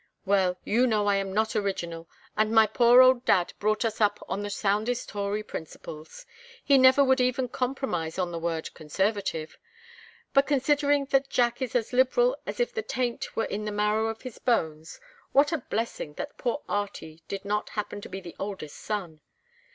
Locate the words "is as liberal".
11.61-12.35